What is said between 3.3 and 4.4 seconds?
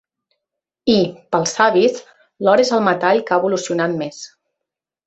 ha evolucionat més.